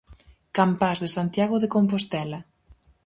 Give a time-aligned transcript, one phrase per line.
[0.57, 2.39] Campás de Santiago de Compostela.